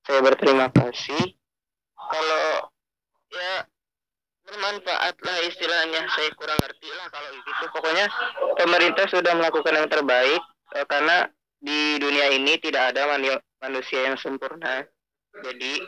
Saya 0.07 0.21
berterima 0.23 0.71
kasih. 0.71 1.35
Kalau 1.99 2.71
ya 3.35 3.67
bermanfaat 4.47 5.15
lah 5.21 5.37
istilahnya. 5.45 6.07
Saya 6.15 6.31
kurang 6.39 6.63
ngerti 6.63 6.89
lah 6.95 7.07
kalau 7.11 7.31
gitu. 7.35 7.65
Pokoknya 7.75 8.07
pemerintah 8.55 9.05
sudah 9.11 9.33
melakukan 9.35 9.75
yang 9.75 9.89
terbaik 9.91 10.43
eh, 10.79 10.87
karena 10.87 11.27
di 11.59 11.99
dunia 11.99 12.31
ini 12.39 12.55
tidak 12.63 12.95
ada 12.95 13.11
manusia 13.59 14.07
yang 14.07 14.17
sempurna. 14.17 14.87
Jadi 15.43 15.83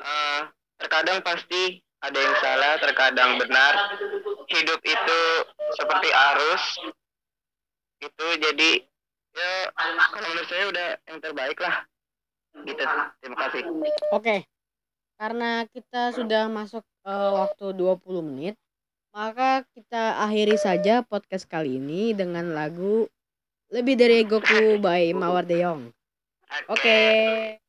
uh, 0.00 0.40
terkadang 0.78 1.22
pasti 1.22 1.82
ada 2.00 2.16
yang 2.16 2.36
salah, 2.40 2.72
terkadang 2.80 3.36
benar. 3.36 3.98
Hidup 4.48 4.80
itu 4.82 5.20
seperti 5.76 6.08
arus. 6.10 6.64
Itu 8.00 8.26
jadi 8.40 8.80
ya 9.34 9.50
kalau 9.74 10.28
menurut 10.34 10.48
saya 10.50 10.64
udah 10.70 10.88
yang 11.06 11.18
terbaik 11.22 11.58
lah. 11.60 11.76
Gitu. 12.66 12.82
Terima 13.22 13.36
kasih. 13.46 13.60
Oke. 14.10 14.36
Karena 15.20 15.68
kita 15.68 16.16
sudah 16.16 16.48
masuk 16.48 16.82
uh, 17.04 17.44
waktu 17.44 17.76
20 17.76 18.02
menit 18.24 18.56
maka 19.10 19.66
kita 19.74 20.22
akhiri 20.22 20.54
saja 20.54 21.02
podcast 21.02 21.42
kali 21.50 21.82
ini 21.82 22.14
dengan 22.14 22.54
lagu 22.54 23.10
lebih 23.74 23.98
dari 23.98 24.22
Goku 24.22 24.78
by 24.78 25.10
Mawar 25.18 25.42
Deyong 25.42 25.90
oke. 26.68 26.78
Okay. 26.78 27.59